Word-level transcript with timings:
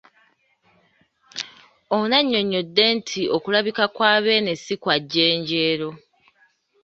Ono 1.97 2.13
annyonnyodde 2.19 2.83
nti 2.97 3.21
okulabika 3.35 3.85
kwa 3.95 4.11
Beene 4.23 4.53
ssi 4.57 4.75
kwa 4.83 4.95
jjenjeero. 5.01 5.89